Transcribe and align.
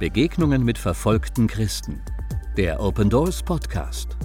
Begegnungen 0.00 0.64
mit 0.64 0.78
verfolgten 0.78 1.46
Christen. 1.46 2.00
Der 2.56 2.80
Open 2.80 3.10
Doors 3.10 3.42
Podcast. 3.42 4.16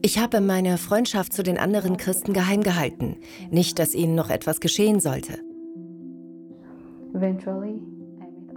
Ich 0.00 0.18
habe 0.18 0.40
meine 0.40 0.78
Freundschaft 0.78 1.34
zu 1.34 1.42
den 1.42 1.58
anderen 1.58 1.98
Christen 1.98 2.32
geheim 2.32 2.62
gehalten, 2.62 3.18
nicht, 3.50 3.78
dass 3.78 3.94
ihnen 3.94 4.14
noch 4.14 4.30
etwas 4.30 4.60
geschehen 4.60 4.98
sollte. 5.00 5.40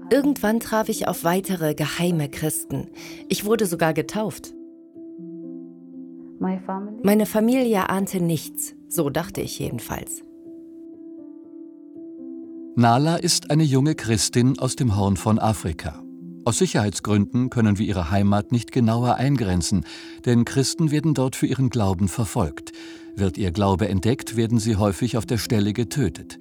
Irgendwann 0.09 0.62
traf 0.62 0.88
ich 0.88 1.09
auf 1.09 1.25
weitere 1.25 1.75
geheime 1.75 2.30
Christen. 2.30 2.88
Ich 3.28 3.43
wurde 3.43 3.66
sogar 3.66 3.93
getauft. 3.93 4.53
Meine 6.41 7.26
Familie 7.27 7.90
ahnte 7.90 8.20
nichts, 8.20 8.73
so 8.88 9.09
dachte 9.12 9.41
ich 9.41 9.59
jedenfalls. 9.59 10.23
Nala 12.76 13.18
ist 13.18 13.52
eine 13.52 13.63
junge 13.63 13.94
Christin 13.94 14.58
aus 14.58 14.76
dem 14.76 14.96
Horn 14.96 15.18
von 15.18 15.38
Afrika. 15.38 16.04
Aus 16.44 16.58
Sicherheitsgründen 16.58 17.52
können 17.52 17.77
wir 17.77 17.85
ihre 17.85 18.09
Heimat 18.09 18.52
nicht 18.52 18.72
genauer 18.72 19.16
eingrenzen, 19.16 19.85
denn 20.26 20.44
Christen 20.44 20.90
werden 20.90 21.13
dort 21.13 21.35
für 21.35 21.46
ihren 21.46 21.70
Glauben 21.70 22.08
verfolgt. 22.08 22.71
Wird 23.16 23.38
ihr 23.38 23.52
Glaube 23.52 23.88
entdeckt, 23.88 24.35
werden 24.35 24.58
sie 24.58 24.77
häufig 24.77 25.18
auf 25.18 25.27
der 25.27 25.38
Stelle 25.38 25.73
getötet. 25.73 26.40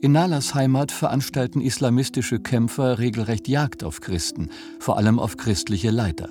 In 0.00 0.12
Nalas 0.12 0.54
Heimat 0.54 0.92
veranstalten 0.92 1.60
islamistische 1.60 2.38
Kämpfer 2.38 3.00
regelrecht 3.00 3.48
Jagd 3.48 3.82
auf 3.82 4.00
Christen, 4.00 4.48
vor 4.78 4.96
allem 4.96 5.18
auf 5.18 5.36
christliche 5.36 5.90
Leiter. 5.90 6.28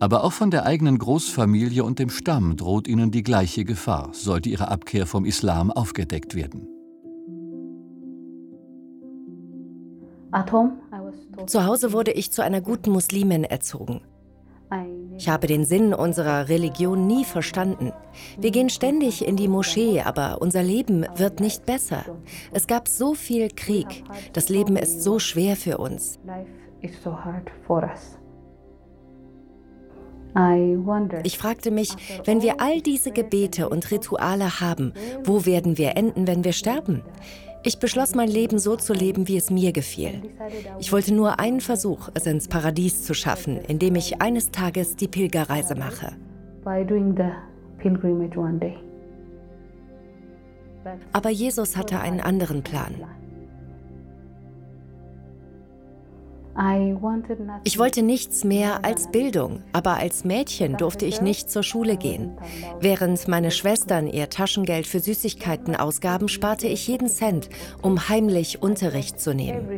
Aber 0.00 0.24
auch 0.24 0.32
von 0.32 0.50
der 0.50 0.64
eigenen 0.64 0.98
Großfamilie 0.98 1.82
und 1.84 1.98
dem 1.98 2.10
Stamm 2.10 2.56
droht 2.56 2.88
ihnen 2.88 3.10
die 3.10 3.22
gleiche 3.22 3.64
Gefahr, 3.64 4.10
sollte 4.12 4.48
ihre 4.48 4.68
Abkehr 4.68 5.06
vom 5.06 5.24
Islam 5.24 5.70
aufgedeckt 5.70 6.34
werden. 6.34 6.68
Zu 11.46 11.64
Hause 11.64 11.92
wurde 11.92 12.12
ich 12.12 12.32
zu 12.32 12.42
einer 12.42 12.60
guten 12.60 12.90
Muslimin 12.90 13.44
erzogen. 13.44 14.02
Ich 15.16 15.28
habe 15.28 15.46
den 15.46 15.64
Sinn 15.64 15.94
unserer 15.94 16.48
Religion 16.48 17.06
nie 17.06 17.24
verstanden. 17.24 17.92
Wir 18.38 18.50
gehen 18.50 18.68
ständig 18.68 19.26
in 19.26 19.36
die 19.36 19.48
Moschee, 19.48 20.02
aber 20.02 20.40
unser 20.40 20.62
Leben 20.62 21.06
wird 21.16 21.40
nicht 21.40 21.66
besser. 21.66 22.04
Es 22.52 22.66
gab 22.66 22.86
so 22.86 23.14
viel 23.14 23.48
Krieg. 23.48 24.04
Das 24.32 24.48
Leben 24.48 24.76
ist 24.76 25.02
so 25.02 25.18
schwer 25.18 25.56
für 25.56 25.78
uns. 25.78 26.20
Ich 31.24 31.38
fragte 31.38 31.70
mich, 31.70 31.90
wenn 32.24 32.42
wir 32.42 32.60
all 32.60 32.80
diese 32.80 33.10
Gebete 33.10 33.68
und 33.68 33.90
Rituale 33.90 34.60
haben, 34.60 34.92
wo 35.24 35.46
werden 35.46 35.78
wir 35.78 35.96
enden, 35.96 36.26
wenn 36.26 36.44
wir 36.44 36.52
sterben? 36.52 37.02
Ich 37.64 37.80
beschloss, 37.80 38.14
mein 38.14 38.28
Leben 38.28 38.58
so 38.58 38.76
zu 38.76 38.92
leben, 38.92 39.26
wie 39.26 39.36
es 39.36 39.50
mir 39.50 39.72
gefiel. 39.72 40.22
Ich 40.78 40.92
wollte 40.92 41.12
nur 41.12 41.40
einen 41.40 41.60
Versuch, 41.60 42.08
es 42.14 42.26
ins 42.26 42.46
Paradies 42.48 43.02
zu 43.02 43.14
schaffen, 43.14 43.58
indem 43.66 43.96
ich 43.96 44.22
eines 44.22 44.50
Tages 44.50 44.96
die 44.96 45.08
Pilgerreise 45.08 45.74
mache. 45.74 46.12
Aber 51.12 51.30
Jesus 51.30 51.76
hatte 51.76 52.00
einen 52.00 52.20
anderen 52.20 52.62
Plan. 52.62 52.94
Ich 57.64 57.78
wollte 57.78 58.02
nichts 58.02 58.42
mehr 58.42 58.84
als 58.84 59.10
Bildung, 59.10 59.62
aber 59.72 59.96
als 59.96 60.24
Mädchen 60.24 60.76
durfte 60.76 61.06
ich 61.06 61.20
nicht 61.20 61.50
zur 61.50 61.62
Schule 61.62 61.96
gehen. 61.96 62.36
Während 62.80 63.28
meine 63.28 63.50
Schwestern 63.50 64.08
ihr 64.08 64.28
Taschengeld 64.28 64.86
für 64.86 65.00
Süßigkeiten 65.00 65.76
ausgaben, 65.76 66.28
sparte 66.28 66.66
ich 66.66 66.88
jeden 66.88 67.08
Cent, 67.08 67.48
um 67.80 68.08
heimlich 68.08 68.62
Unterricht 68.62 69.20
zu 69.20 69.34
nehmen. 69.34 69.68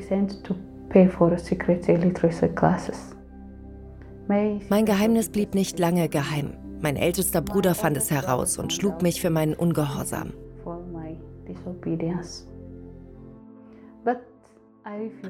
Mein 4.68 4.86
Geheimnis 4.86 5.28
blieb 5.28 5.54
nicht 5.54 5.78
lange 5.78 6.08
geheim. 6.08 6.54
Mein 6.80 6.96
ältester 6.96 7.42
Bruder 7.42 7.74
fand 7.74 7.96
es 7.96 8.10
heraus 8.10 8.56
und 8.56 8.72
schlug 8.72 9.02
mich 9.02 9.20
für 9.20 9.30
meinen 9.30 9.54
Ungehorsam. 9.54 10.32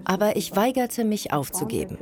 Aber 0.05 0.37
ich 0.37 0.55
weigerte 0.57 1.05
mich 1.05 1.33
aufzugeben. 1.33 1.99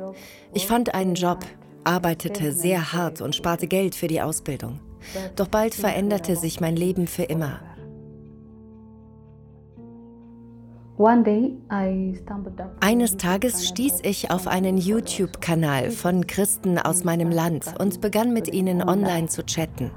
Ich 0.55 0.67
fand 0.67 0.95
einen 0.95 1.15
Job, 1.15 1.45
arbeitete 1.85 2.53
sehr 2.53 2.93
hart 2.93 3.21
und 3.21 3.35
sparte 3.35 3.67
Geld 3.67 3.95
für 3.95 4.09
die 4.09 4.21
Ausbildung. 4.21 4.81
Doch 5.37 5.49
bald 5.49 5.75
veränderte 5.75 6.37
sich 6.37 6.61
mein 6.61 6.77
Leben 6.77 7.07
für 7.07 7.25
immer. 7.25 7.61
Eines 12.81 13.17
Tages 13.17 13.69
stieß 13.69 14.01
ich 14.03 14.33
auf 14.33 14.49
einen 14.49 14.79
YouTube-Kanal 14.79 15.93
von 15.93 16.27
Christen 16.27 16.77
aus 16.77 17.05
meinem 17.05 17.31
Land 17.31 17.73
und 17.79 18.01
begann 18.01 18.33
mit 18.33 18.53
ihnen 18.53 18.83
online 18.83 19.29
zu 19.29 19.47
chatten. 19.47 19.93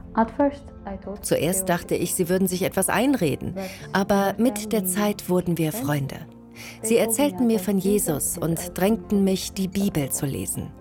Zuerst 1.23 1.67
dachte 1.67 1.95
ich, 1.95 2.13
sie 2.13 2.29
würden 2.29 2.47
sich 2.47 2.61
etwas 2.61 2.89
einreden, 2.89 3.55
aber 3.93 4.35
mit 4.37 4.71
der 4.73 4.85
Zeit 4.85 5.27
wurden 5.27 5.57
wir 5.57 5.71
Freunde. 5.71 6.17
Sie 6.81 6.97
erzählten 6.97 7.47
mir 7.47 7.59
von 7.59 7.77
Jesus 7.77 8.37
und 8.37 8.77
drängten 8.77 9.23
mich, 9.23 9.53
die 9.53 9.67
Bibel 9.67 10.09
zu 10.09 10.25
lesen. 10.25 10.71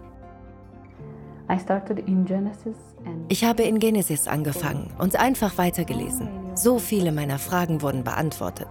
Ich 3.28 3.44
habe 3.44 3.62
in 3.64 3.78
Genesis 3.80 4.28
angefangen 4.28 4.92
und 4.98 5.16
einfach 5.18 5.58
weitergelesen. 5.58 6.28
So 6.54 6.78
viele 6.78 7.10
meiner 7.10 7.38
Fragen 7.38 7.82
wurden 7.82 8.04
beantwortet. 8.04 8.68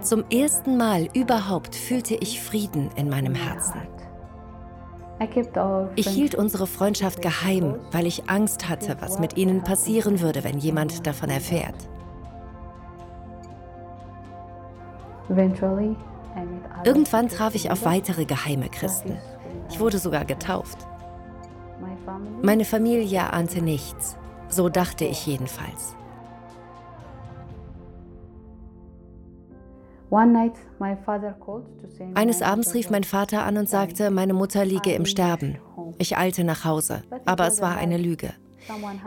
Zum 0.00 0.24
ersten 0.30 0.76
Mal 0.76 1.08
überhaupt 1.14 1.76
fühlte 1.76 2.14
ich 2.16 2.42
Frieden 2.42 2.90
in 2.96 3.08
meinem 3.08 3.34
Herzen. 3.34 3.80
Ich 5.94 6.08
hielt 6.08 6.34
unsere 6.34 6.66
Freundschaft 6.66 7.22
geheim, 7.22 7.76
weil 7.92 8.06
ich 8.06 8.28
Angst 8.28 8.68
hatte, 8.68 8.96
was 8.98 9.20
mit 9.20 9.36
ihnen 9.36 9.62
passieren 9.62 10.20
würde, 10.20 10.42
wenn 10.42 10.58
jemand 10.58 11.06
davon 11.06 11.30
erfährt. 11.30 11.76
Irgendwann 16.84 17.28
traf 17.28 17.54
ich 17.54 17.70
auf 17.70 17.84
weitere 17.84 18.24
geheime 18.24 18.68
Christen. 18.68 19.18
Ich 19.70 19.80
wurde 19.80 19.98
sogar 19.98 20.24
getauft. 20.24 20.86
Meine 22.42 22.64
Familie 22.64 23.32
ahnte 23.32 23.62
nichts. 23.62 24.16
So 24.48 24.68
dachte 24.68 25.04
ich 25.04 25.26
jedenfalls. 25.26 25.96
Eines 32.14 32.42
Abends 32.42 32.74
rief 32.74 32.90
mein 32.90 33.04
Vater 33.04 33.44
an 33.44 33.56
und 33.56 33.68
sagte, 33.68 34.10
meine 34.10 34.34
Mutter 34.34 34.64
liege 34.66 34.92
im 34.92 35.06
Sterben. 35.06 35.58
Ich 35.96 36.18
eilte 36.18 36.44
nach 36.44 36.66
Hause, 36.66 37.02
aber 37.24 37.46
es 37.46 37.62
war 37.62 37.76
eine 37.76 37.96
Lüge. 37.96 38.34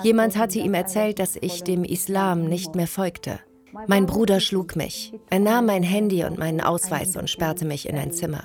Jemand 0.01 0.35
hatte 0.35 0.59
ihm 0.59 0.73
erzählt, 0.73 1.19
dass 1.19 1.35
ich 1.35 1.63
dem 1.63 1.83
Islam 1.83 2.45
nicht 2.45 2.75
mehr 2.75 2.87
folgte. 2.87 3.39
Mein 3.87 4.05
Bruder 4.05 4.39
schlug 4.39 4.75
mich. 4.75 5.13
Er 5.29 5.39
nahm 5.39 5.65
mein 5.65 5.83
Handy 5.83 6.23
und 6.23 6.37
meinen 6.37 6.61
Ausweis 6.61 7.15
und 7.17 7.29
sperrte 7.29 7.65
mich 7.65 7.87
in 7.87 7.97
ein 7.97 8.11
Zimmer. 8.11 8.43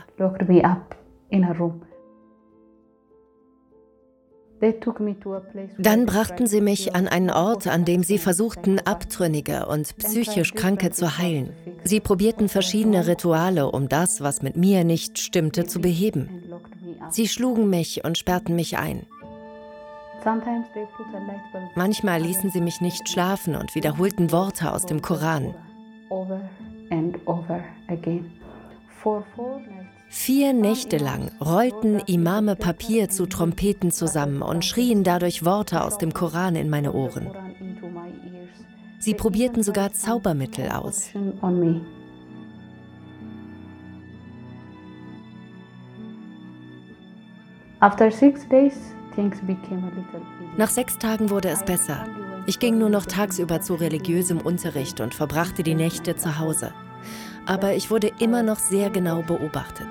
Dann 5.79 6.05
brachten 6.05 6.47
sie 6.47 6.61
mich 6.61 6.95
an 6.95 7.09
einen 7.09 7.31
Ort, 7.31 7.67
an 7.67 7.87
dem 7.87 8.03
sie 8.03 8.19
versuchten, 8.19 8.79
Abtrünnige 8.79 9.67
und 9.67 9.97
psychisch 9.97 10.55
Kranke 10.55 10.91
zu 10.91 11.17
heilen. 11.17 11.55
Sie 11.85 12.01
probierten 12.01 12.49
verschiedene 12.49 13.07
Rituale, 13.07 13.71
um 13.71 13.89
das, 13.89 14.21
was 14.21 14.43
mit 14.43 14.57
mir 14.57 14.85
nicht 14.85 15.19
stimmte, 15.19 15.65
zu 15.65 15.81
beheben. 15.81 16.29
Sie 17.09 17.27
schlugen 17.27 17.71
mich 17.71 18.05
und 18.05 18.19
sperrten 18.19 18.55
mich 18.55 18.77
ein. 18.77 19.07
Manchmal 21.75 22.20
ließen 22.20 22.50
sie 22.50 22.61
mich 22.61 22.81
nicht 22.81 23.08
schlafen 23.08 23.56
und 23.56 23.75
wiederholten 23.75 24.32
Worte 24.32 24.72
aus 24.72 24.87
dem 24.87 25.02
Koran. 25.02 25.55
Vier 30.08 30.52
Nächte 30.52 30.96
lang 30.96 31.31
rollten 31.40 32.00
Imame 32.00 32.56
Papier 32.56 33.08
zu 33.08 33.26
Trompeten 33.26 33.93
zusammen 33.93 34.43
und 34.43 34.64
schrien 34.64 35.05
dadurch 35.05 35.44
Worte 35.44 35.82
aus 35.84 35.99
dem 35.99 36.12
Koran 36.12 36.56
in 36.56 36.69
meine 36.69 36.93
Ohren. 36.93 37.31
Sie 38.99 39.14
probierten 39.14 39.62
sogar 39.62 39.93
Zaubermittel 39.93 40.69
aus. 40.69 41.11
After 47.81 48.11
six 48.11 48.46
days, 48.49 48.75
nach 50.57 50.71
sechs 50.71 50.99
Tagen 50.99 51.31
wurde 51.31 51.49
es 51.49 51.65
besser. 51.65 52.07
Ich 52.47 52.59
ging 52.59 52.79
nur 52.79 52.89
noch 52.89 53.07
tagsüber 53.07 53.61
zu 53.61 53.75
religiösem 53.75 54.41
Unterricht 54.41 55.01
und 55.01 55.15
verbrachte 55.15 55.62
die 55.62 55.75
Nächte 55.75 56.17
zu 56.17 56.39
Hause. 56.39 56.73
Aber 57.47 57.75
ich 57.75 57.91
wurde 57.91 58.11
immer 58.19 58.43
noch 58.43 58.59
sehr 58.59 58.91
genau 58.91 59.23
beobachtet. 59.23 59.89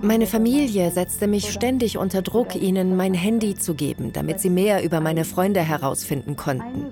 Meine 0.00 0.26
Familie 0.26 0.90
setzte 0.90 1.26
mich 1.26 1.50
ständig 1.50 1.98
unter 1.98 2.22
Druck, 2.22 2.54
ihnen 2.54 2.96
mein 2.96 3.14
Handy 3.14 3.54
zu 3.54 3.74
geben, 3.74 4.12
damit 4.12 4.40
sie 4.40 4.50
mehr 4.50 4.84
über 4.84 5.00
meine 5.00 5.24
Freunde 5.24 5.60
herausfinden 5.60 6.36
konnten. 6.36 6.86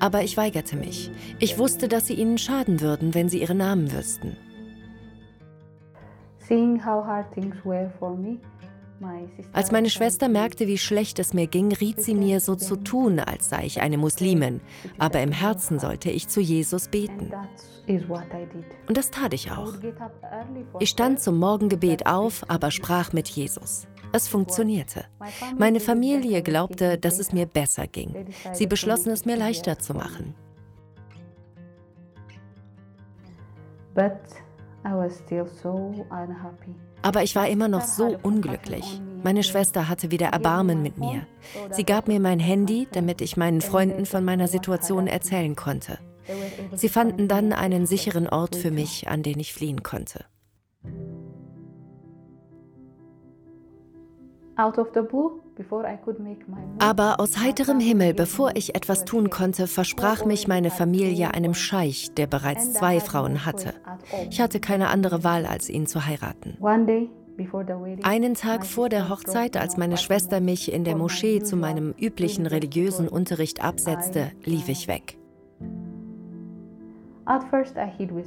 Aber 0.00 0.24
ich 0.24 0.36
weigerte 0.36 0.76
mich. 0.76 1.10
Ich 1.38 1.58
wusste, 1.58 1.86
dass 1.86 2.08
sie 2.08 2.14
ihnen 2.14 2.38
schaden 2.38 2.80
würden, 2.80 3.14
wenn 3.14 3.28
sie 3.28 3.40
ihre 3.40 3.54
Namen 3.54 3.92
wüssten. 3.92 4.36
Als 9.52 9.72
meine 9.72 9.90
Schwester 9.90 10.28
merkte, 10.28 10.66
wie 10.66 10.78
schlecht 10.78 11.18
es 11.18 11.34
mir 11.34 11.46
ging, 11.46 11.72
riet 11.72 12.02
sie 12.02 12.14
mir, 12.14 12.40
so 12.40 12.54
zu 12.54 12.76
tun, 12.76 13.18
als 13.18 13.48
sei 13.48 13.66
ich 13.66 13.80
eine 13.80 13.98
Muslimin, 13.98 14.60
aber 14.98 15.20
im 15.22 15.32
Herzen 15.32 15.78
sollte 15.78 16.10
ich 16.10 16.28
zu 16.28 16.40
Jesus 16.40 16.88
beten. 16.88 17.32
Und 17.88 18.96
das 18.96 19.10
tat 19.10 19.34
ich 19.34 19.50
auch. 19.50 19.74
Ich 20.78 20.90
stand 20.90 21.20
zum 21.20 21.38
Morgengebet 21.38 22.06
auf, 22.06 22.44
aber 22.48 22.70
sprach 22.70 23.12
mit 23.12 23.28
Jesus. 23.28 23.88
Es 24.12 24.28
funktionierte. 24.28 25.04
Meine 25.58 25.80
Familie 25.80 26.42
glaubte, 26.42 26.98
dass 26.98 27.18
es 27.18 27.32
mir 27.32 27.46
besser 27.46 27.86
ging. 27.86 28.26
Sie 28.52 28.66
beschlossen, 28.66 29.10
es 29.10 29.24
mir 29.24 29.36
leichter 29.36 29.78
zu 29.78 29.94
machen. 29.94 30.34
But 33.94 34.41
Aber 37.02 37.22
ich 37.22 37.36
war 37.36 37.48
immer 37.48 37.68
noch 37.68 37.82
so 37.84 38.16
unglücklich. 38.22 39.00
Meine 39.22 39.42
Schwester 39.42 39.88
hatte 39.88 40.10
wieder 40.10 40.28
Erbarmen 40.28 40.82
mit 40.82 40.98
mir. 40.98 41.26
Sie 41.70 41.84
gab 41.84 42.08
mir 42.08 42.20
mein 42.20 42.40
Handy, 42.40 42.88
damit 42.92 43.20
ich 43.20 43.36
meinen 43.36 43.60
Freunden 43.60 44.06
von 44.06 44.24
meiner 44.24 44.48
Situation 44.48 45.06
erzählen 45.06 45.54
konnte. 45.56 45.98
Sie 46.74 46.88
fanden 46.88 47.28
dann 47.28 47.52
einen 47.52 47.86
sicheren 47.86 48.28
Ort 48.28 48.56
für 48.56 48.70
mich, 48.70 49.08
an 49.08 49.22
den 49.22 49.40
ich 49.40 49.52
fliehen 49.52 49.82
konnte. 49.82 50.24
Aber 56.78 57.20
aus 57.20 57.38
heiterem 57.38 57.80
Himmel, 57.80 58.14
bevor 58.14 58.50
ich 58.54 58.74
etwas 58.74 59.04
tun 59.04 59.30
konnte, 59.30 59.66
versprach 59.66 60.24
mich 60.24 60.48
meine 60.48 60.70
Familie 60.70 61.32
einem 61.32 61.54
Scheich, 61.54 62.12
der 62.14 62.26
bereits 62.26 62.74
zwei 62.74 63.00
Frauen 63.00 63.46
hatte. 63.46 63.74
Ich 64.30 64.40
hatte 64.40 64.60
keine 64.60 64.88
andere 64.88 65.24
Wahl, 65.24 65.46
als 65.46 65.68
ihn 65.68 65.86
zu 65.86 66.06
heiraten. 66.06 66.56
Einen 68.02 68.34
Tag 68.34 68.66
vor 68.66 68.88
der 68.88 69.08
Hochzeit, 69.08 69.56
als 69.56 69.76
meine 69.76 69.96
Schwester 69.96 70.40
mich 70.40 70.70
in 70.70 70.84
der 70.84 70.96
Moschee 70.96 71.42
zu 71.42 71.56
meinem 71.56 71.94
üblichen 71.98 72.46
religiösen 72.46 73.08
Unterricht 73.08 73.64
absetzte, 73.64 74.32
lief 74.44 74.68
ich 74.68 74.86
weg. 74.86 75.16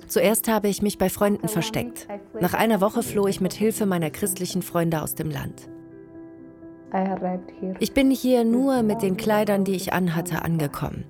Zuerst 0.07 0.47
habe 0.47 0.69
ich 0.69 0.81
mich 0.81 0.97
bei 0.97 1.09
Freunden 1.09 1.47
versteckt. 1.47 2.07
Nach 2.39 2.53
einer 2.53 2.81
Woche 2.81 3.03
floh 3.03 3.27
ich 3.27 3.41
mit 3.41 3.53
Hilfe 3.53 3.85
meiner 3.85 4.09
christlichen 4.09 4.61
Freunde 4.61 5.01
aus 5.01 5.15
dem 5.15 5.29
Land. 5.29 5.69
Ich 7.79 7.93
bin 7.93 8.11
hier 8.11 8.43
nur 8.43 8.83
mit 8.83 9.01
den 9.01 9.17
Kleidern, 9.17 9.63
die 9.63 9.75
ich 9.75 9.93
anhatte, 9.93 10.43
angekommen. 10.43 11.05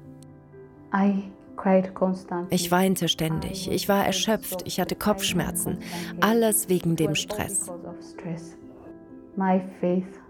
Ich 2.49 2.71
weinte 2.71 3.07
ständig, 3.07 3.71
ich 3.71 3.89
war 3.89 4.05
erschöpft, 4.05 4.63
ich 4.65 4.79
hatte 4.79 4.95
Kopfschmerzen, 4.95 5.79
alles 6.21 6.69
wegen 6.69 6.95
dem 6.95 7.15
Stress. 7.15 7.71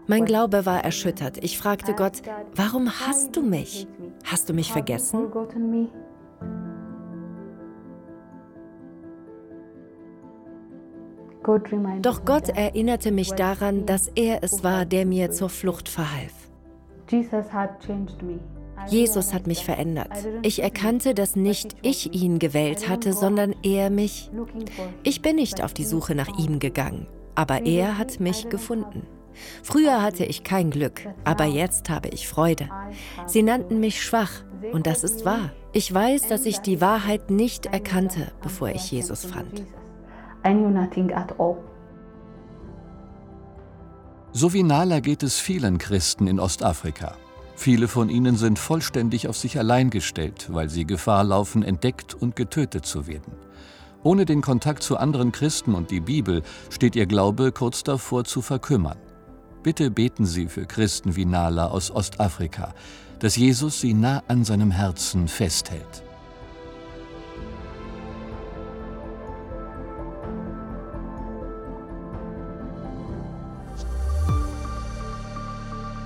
Mein 0.07 0.25
Glaube 0.25 0.65
war 0.65 0.83
erschüttert. 0.83 1.43
Ich 1.43 1.57
fragte 1.57 1.93
Gott, 1.93 2.21
warum 2.55 2.89
hast 2.89 3.35
du 3.35 3.41
mich? 3.41 3.87
Hast 4.23 4.49
du 4.49 4.53
mich 4.53 4.71
vergessen? 4.71 5.27
Doch 12.01 12.25
Gott 12.25 12.49
erinnerte 12.49 13.11
mich 13.11 13.31
daran, 13.31 13.85
dass 13.85 14.07
er 14.15 14.43
es 14.43 14.63
war, 14.63 14.85
der 14.85 15.05
mir 15.05 15.31
zur 15.31 15.49
Flucht 15.49 15.89
verhalf. 15.89 16.33
Jesus 18.87 19.33
hat 19.33 19.47
mich 19.47 19.63
verändert. 19.63 20.11
Ich 20.41 20.61
erkannte, 20.61 21.13
dass 21.13 21.35
nicht 21.35 21.75
ich 21.81 22.13
ihn 22.13 22.39
gewählt 22.39 22.89
hatte, 22.89 23.13
sondern 23.13 23.55
er 23.63 23.89
mich. 23.89 24.31
Ich 25.03 25.21
bin 25.21 25.35
nicht 25.35 25.63
auf 25.63 25.73
die 25.73 25.85
Suche 25.85 26.15
nach 26.15 26.37
ihm 26.37 26.59
gegangen, 26.59 27.07
aber 27.35 27.65
er 27.65 27.97
hat 27.97 28.19
mich 28.19 28.49
gefunden. 28.49 29.03
Früher 29.63 30.01
hatte 30.01 30.25
ich 30.25 30.43
kein 30.43 30.71
Glück, 30.71 31.07
aber 31.25 31.45
jetzt 31.45 31.89
habe 31.89 32.09
ich 32.09 32.27
Freude. 32.27 32.69
Sie 33.25 33.43
nannten 33.43 33.79
mich 33.79 34.01
schwach, 34.01 34.43
und 34.71 34.87
das 34.87 35.03
ist 35.03 35.25
wahr. 35.25 35.51
Ich 35.73 35.93
weiß, 35.93 36.27
dass 36.27 36.45
ich 36.45 36.59
die 36.59 36.79
Wahrheit 36.81 37.29
nicht 37.29 37.65
erkannte, 37.65 38.31
bevor 38.41 38.69
ich 38.69 38.91
Jesus 38.91 39.25
fand. 39.25 39.63
I 40.45 40.53
knew 40.53 40.69
nothing 40.69 41.11
at 41.13 41.39
all. 41.39 41.57
So 44.31 44.53
wie 44.53 44.63
Nala 44.63 44.99
geht 44.99 45.23
es 45.23 45.39
vielen 45.39 45.77
Christen 45.77 46.27
in 46.27 46.39
Ostafrika. 46.39 47.15
Viele 47.55 47.87
von 47.87 48.09
ihnen 48.09 48.35
sind 48.35 48.59
vollständig 48.59 49.27
auf 49.29 49.37
sich 49.37 49.57
allein 49.57 49.89
gestellt, 49.89 50.49
weil 50.51 50.69
sie 50.69 50.85
Gefahr 50.85 51.23
laufen, 51.23 51.63
entdeckt 51.63 52.13
und 52.13 52.35
getötet 52.35 52.85
zu 52.85 53.07
werden. 53.07 53.33
Ohne 54.03 54.25
den 54.25 54.41
Kontakt 54.41 54.83
zu 54.83 54.97
anderen 54.97 55.31
Christen 55.31 55.73
und 55.73 55.89
die 55.89 56.01
Bibel 56.01 56.43
steht 56.69 56.95
ihr 56.95 57.07
Glaube 57.07 57.51
kurz 57.51 57.83
davor 57.83 58.25
zu 58.25 58.41
verkümmern. 58.41 58.97
Bitte 59.63 59.89
beten 59.89 60.27
Sie 60.27 60.47
für 60.47 60.67
Christen 60.67 61.15
wie 61.15 61.25
Nala 61.25 61.69
aus 61.69 61.89
Ostafrika, 61.89 62.75
dass 63.17 63.35
Jesus 63.35 63.81
sie 63.81 63.95
nah 63.95 64.21
an 64.27 64.43
seinem 64.43 64.69
Herzen 64.69 65.27
festhält. 65.27 66.04